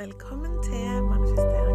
Velkommen 0.00 0.62
til 0.62 1.02
manifesteringspodden. 1.02 1.69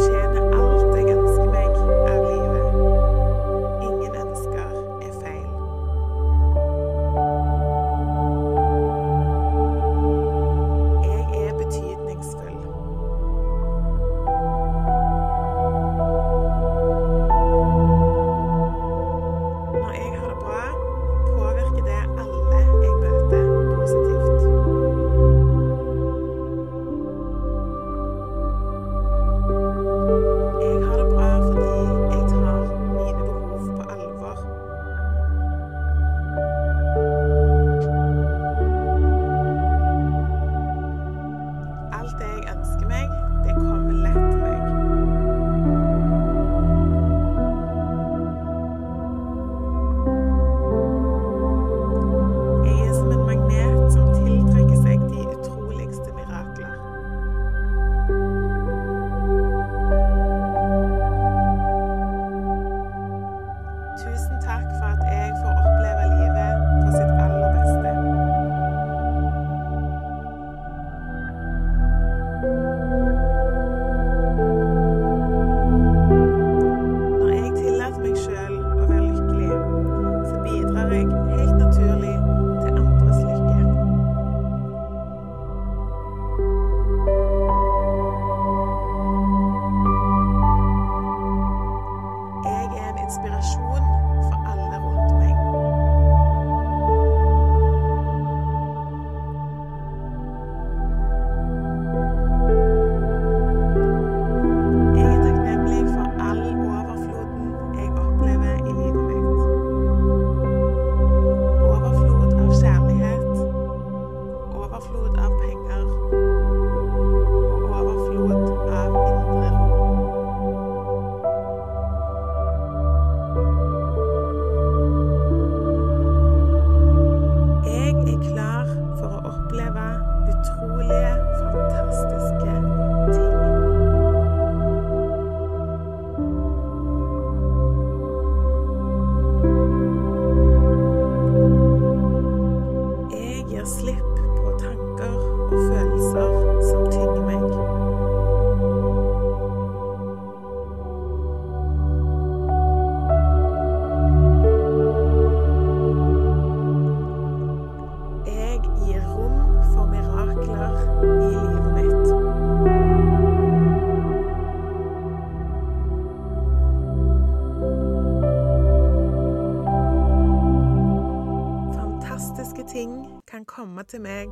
channel. 0.00 0.33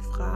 Til 0.03 0.32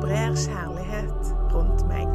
sprer 0.00 0.34
kjærlighet 0.34 1.36
rundt 1.54 1.86
meg. 1.88 2.08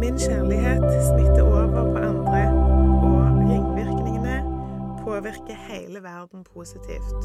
Min 0.00 0.18
kjærlighet 0.18 0.84
smitter 1.08 1.42
over 1.42 1.66
på 1.90 1.96
andre, 1.96 2.42
og 3.02 3.38
ringvirkningene 3.50 4.36
påvirker 5.04 5.56
hele 5.68 6.02
verden 6.02 6.44
positivt. 6.54 7.20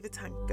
På 0.00 0.08
negative 0.08 0.45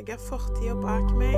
til 0.00 0.06
å 0.06 0.14
legge 0.14 0.16
fortida 0.22 0.74
bak 0.80 1.10
meg, 1.18 1.29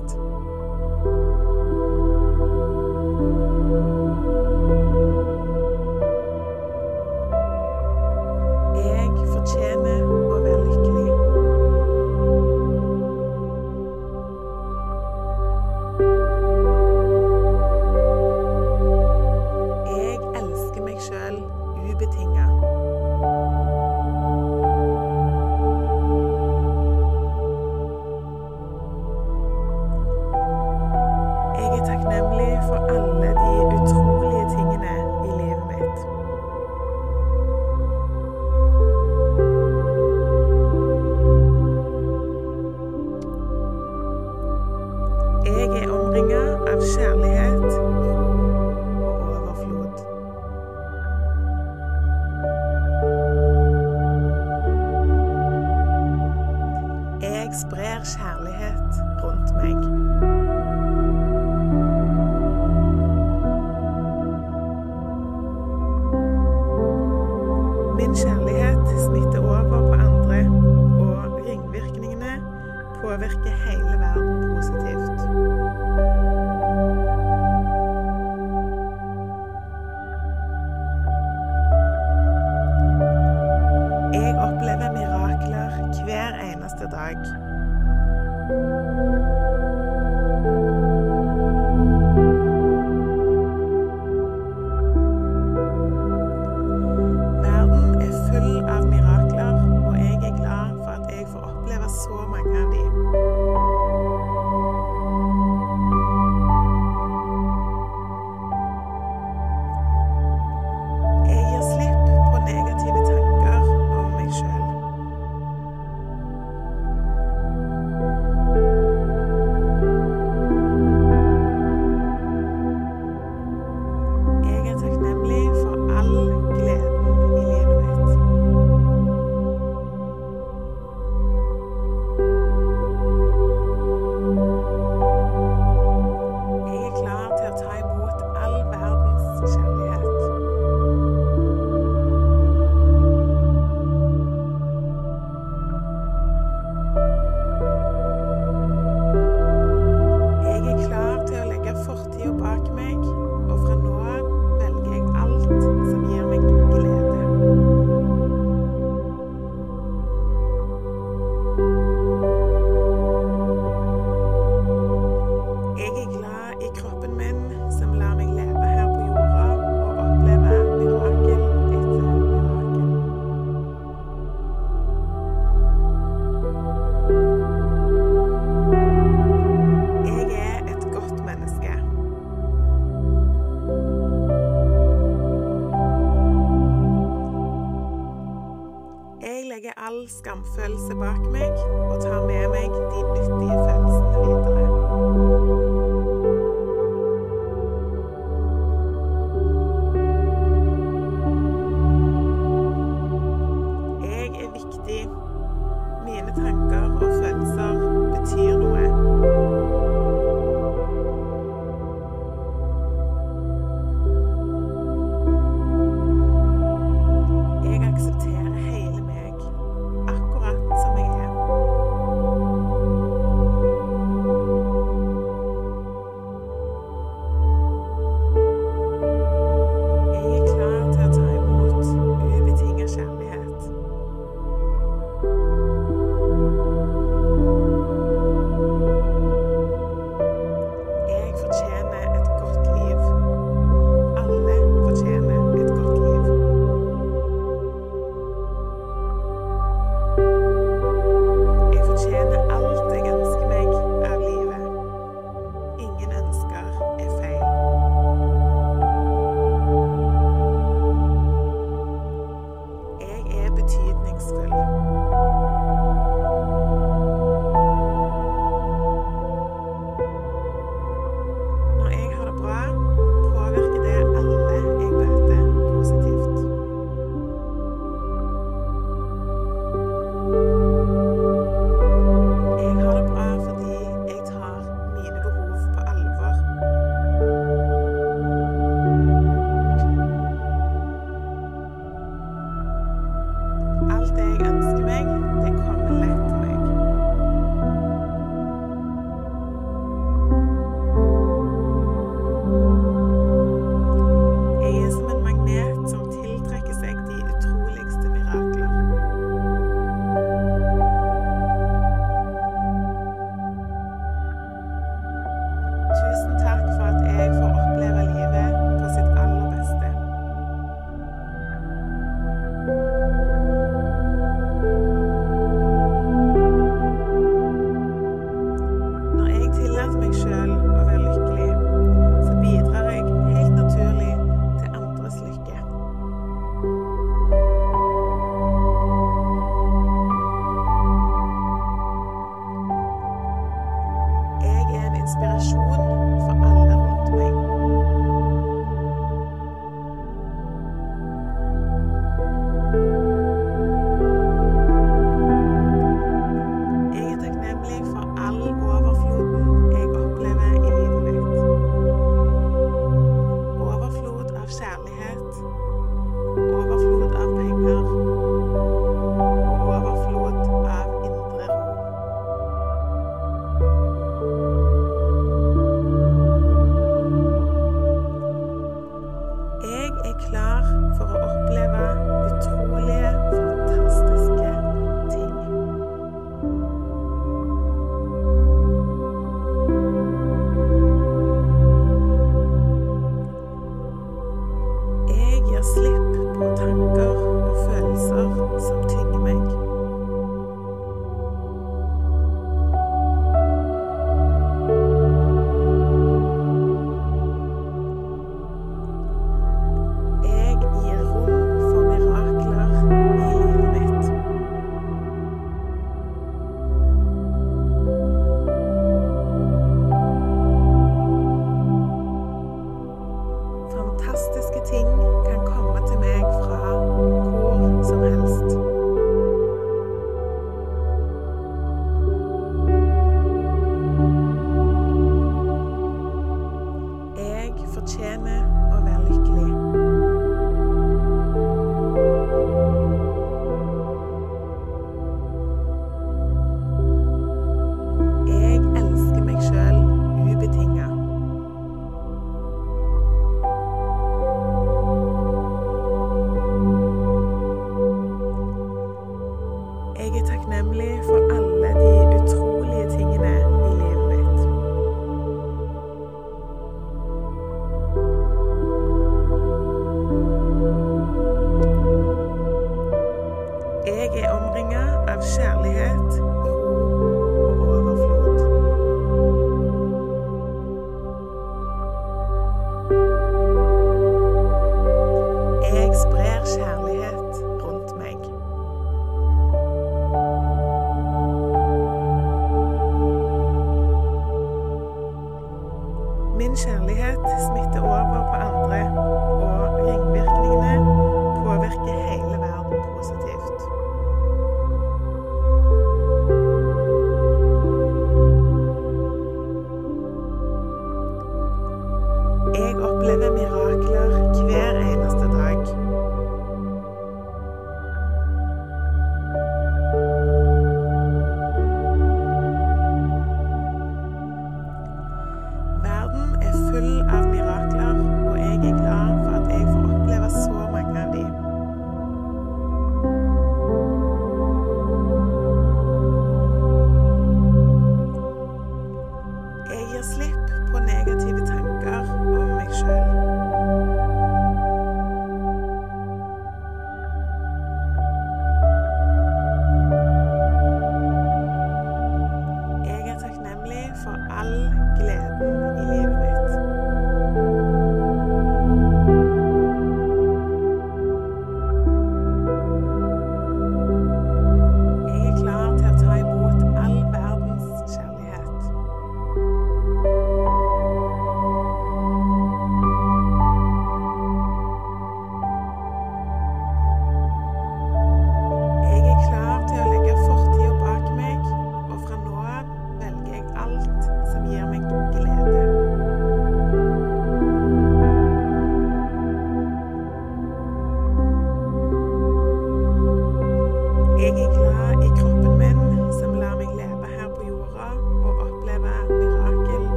podcast. 0.00 0.65